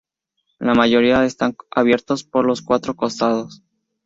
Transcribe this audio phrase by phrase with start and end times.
[0.57, 3.61] La mayoría están abiertos por los cuatro costados.